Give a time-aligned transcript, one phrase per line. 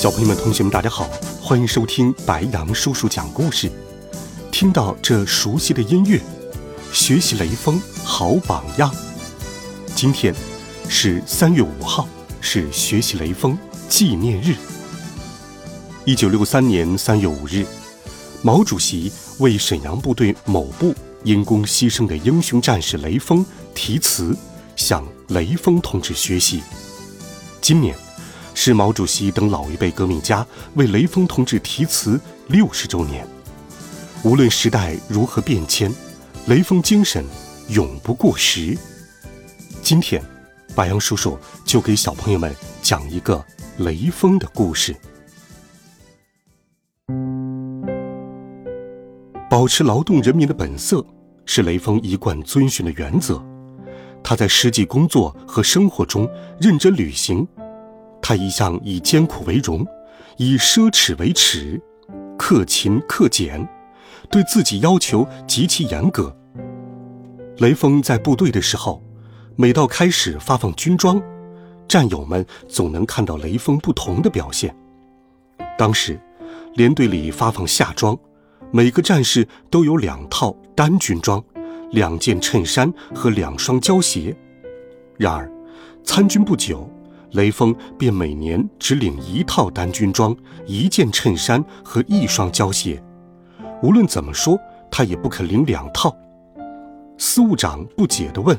[0.00, 1.06] 小朋友们、同学们，大家好，
[1.42, 3.70] 欢迎收听白杨叔叔讲故事。
[4.50, 6.18] 听到这熟悉的音乐，
[6.90, 8.90] 学习雷锋好榜样。
[9.94, 10.34] 今天
[10.88, 12.08] 是三月五号，
[12.40, 13.58] 是学习雷锋
[13.90, 14.54] 纪念日。
[16.06, 17.66] 一九六三年三月五日，
[18.40, 24.34] 毛主席为沈阳部队某部因公牺牲的英雄战士雷锋题词，
[24.76, 26.62] 向雷锋同志学习。
[27.60, 27.94] 今年。
[28.62, 33.26] 是毛主席等老一辈革命家为雷锋同志题词六十周年。
[34.22, 35.90] 无论时代如何变迁，
[36.46, 37.24] 雷锋精神
[37.70, 38.76] 永不过时。
[39.80, 40.22] 今天，
[40.74, 43.42] 白杨叔叔就给小朋友们讲一个
[43.78, 44.94] 雷锋的故事。
[49.48, 51.02] 保持劳动人民的本色，
[51.46, 53.42] 是雷锋一贯遵循的原则。
[54.22, 56.28] 他在实际工作和生活中
[56.60, 57.48] 认真履行。
[58.30, 59.84] 他一向以艰苦为荣，
[60.36, 61.82] 以奢侈为耻，
[62.38, 63.68] 克勤克俭，
[64.30, 66.32] 对自己要求极其严格。
[67.56, 69.02] 雷锋在部队的时候，
[69.56, 71.20] 每到开始发放军装，
[71.88, 74.72] 战友们总能看到雷锋不同的表现。
[75.76, 76.16] 当时，
[76.74, 78.16] 连队里发放夏装，
[78.70, 81.42] 每个战士都有两套单军装，
[81.90, 84.36] 两件衬衫和两双胶鞋。
[85.18, 85.50] 然而，
[86.04, 86.88] 参军不久。
[87.32, 90.34] 雷锋便每年只领一套单军装、
[90.66, 93.02] 一件衬衫和一双胶鞋，
[93.82, 94.58] 无论怎么说，
[94.90, 96.16] 他也不肯领两套。
[97.18, 98.58] 司务长不解地问：“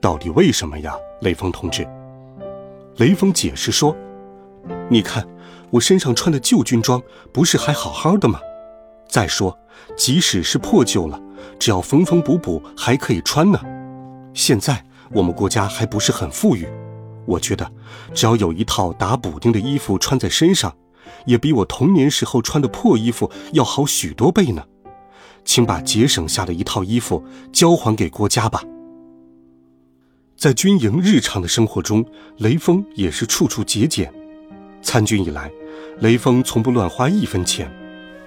[0.00, 1.86] 到底为什么呀，雷锋同志？”
[2.98, 3.96] 雷锋解释说
[4.88, 5.26] ：“你看，
[5.70, 8.38] 我身上穿的旧军装不是还好好的吗？
[9.08, 9.58] 再说，
[9.96, 11.20] 即使是破旧了，
[11.58, 13.58] 只要缝缝补补还可以穿呢。
[14.34, 16.68] 现在我们国家还不是很富裕。”
[17.26, 17.70] 我觉得，
[18.14, 20.74] 只要有一套打补丁的衣服穿在身上，
[21.26, 24.64] 也比我童年时候穿的破衣服要好许多倍呢。
[25.44, 28.62] 请把节省下的一套衣服交还给国家吧。
[30.36, 32.04] 在军营日常的生活中，
[32.38, 34.12] 雷锋也是处处节俭。
[34.82, 35.50] 参军以来，
[36.00, 37.70] 雷锋从不乱花一分钱。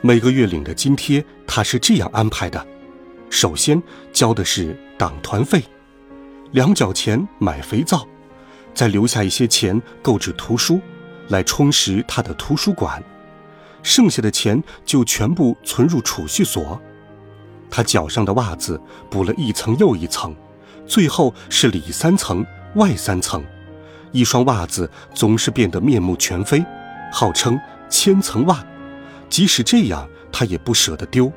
[0.00, 2.64] 每个月领的津贴，他是这样安排的：
[3.30, 3.82] 首先
[4.12, 5.62] 交的是党团费，
[6.52, 8.06] 两角钱买肥皂。
[8.74, 10.80] 再留下一些钱购置图书，
[11.28, 13.02] 来充实他的图书馆，
[13.82, 16.80] 剩下的钱就全部存入储蓄所。
[17.70, 20.34] 他脚上的袜子补了一层又一层，
[20.86, 23.42] 最后是里三层外三层，
[24.12, 26.64] 一双袜子总是变得面目全非，
[27.12, 27.58] 号称
[27.88, 28.64] 千层袜。
[29.28, 31.32] 即使这样，他也不舍得丢。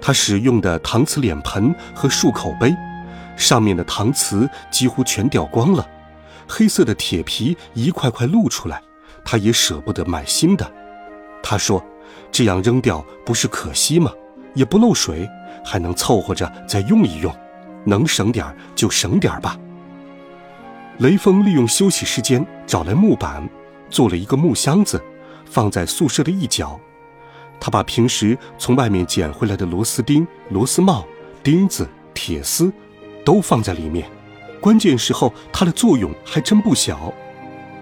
[0.00, 2.74] 他使用的搪瓷脸盆和漱口杯，
[3.36, 5.86] 上面的搪瓷几乎全掉光了。
[6.50, 8.82] 黑色的铁皮一块块露出来，
[9.24, 10.70] 他也舍不得买新的。
[11.42, 11.82] 他说
[12.32, 14.12] ：“这样扔掉不是可惜吗？
[14.54, 15.30] 也不漏水，
[15.64, 17.32] 还能凑合着再用一用，
[17.84, 18.44] 能省点
[18.74, 19.56] 就省点吧。”
[20.98, 23.48] 雷锋利用休息时间找来木板，
[23.88, 25.02] 做了一个木箱子，
[25.46, 26.78] 放在宿舍的一角。
[27.58, 31.06] 他把平时从外面捡回来的螺丝钉、螺丝帽、
[31.42, 32.72] 钉子、铁丝，
[33.24, 34.10] 都放在里面。
[34.60, 37.12] 关键时候，它的作用还真不小。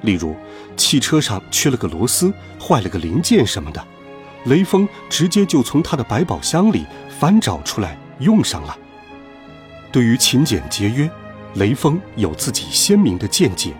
[0.03, 0.35] 例如，
[0.77, 3.85] 汽车上缺了个螺丝，坏了个零件什么的，
[4.45, 6.87] 雷锋直接就从他的百宝箱里
[7.19, 8.79] 翻找出来用上了。
[9.91, 11.11] 对于勤俭节约，
[11.55, 13.75] 雷锋有自己鲜明的见解。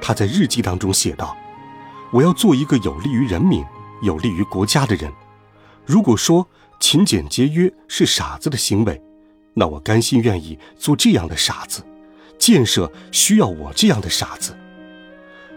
[0.00, 1.34] 他在日记当中写道
[2.12, 3.64] ：“我要做一个有利于人民、
[4.02, 5.10] 有利于国家的人。
[5.86, 6.46] 如果说
[6.78, 9.00] 勤俭节约是傻子的行为，
[9.54, 11.82] 那我甘心愿意做这样的傻子。”
[12.48, 14.56] 建设需要我这样的傻子。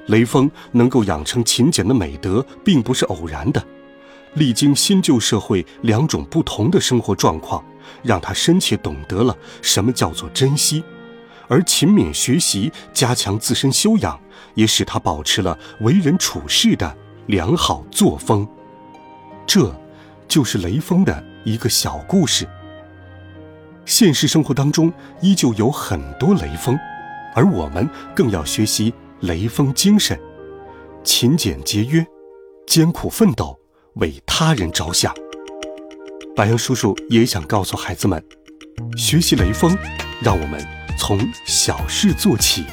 [0.07, 3.65] 雷锋能够养成勤俭的美德，并不是偶然的。
[4.33, 7.63] 历经新旧社会两种不同的生活状况，
[8.03, 10.83] 让他深切懂得了什么叫做珍惜。
[11.47, 14.19] 而勤勉学习、加强自身修养，
[14.55, 16.93] 也使他保持了为人处事的
[17.27, 18.45] 良好作风。
[19.47, 19.73] 这，
[20.27, 22.45] 就是雷锋的一个小故事。
[23.85, 24.91] 现实生活当中，
[25.21, 26.77] 依旧有很多雷锋，
[27.35, 30.19] 而我们更要学习雷锋精神，
[31.03, 32.05] 勤俭节约，
[32.67, 33.59] 艰苦奋斗，
[33.95, 35.13] 为他人着想。
[36.35, 38.23] 白杨叔叔也想告诉孩子们，
[38.95, 39.77] 学习雷锋，
[40.21, 40.65] 让我们
[40.97, 42.63] 从小事做起。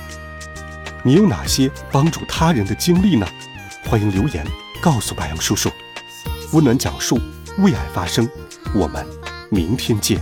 [1.04, 3.26] 你有哪些帮助他人的经历呢？
[3.84, 4.46] 欢迎留言
[4.82, 5.70] 告诉白杨叔叔。
[6.52, 7.18] 温暖讲述，
[7.58, 8.28] 为爱发声。
[8.74, 9.04] 我们
[9.50, 10.20] 明天见，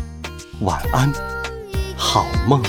[0.60, 1.12] 晚安，
[1.98, 2.62] 好梦。